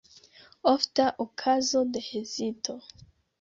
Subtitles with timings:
[0.71, 2.73] Ofta okazo de hezito.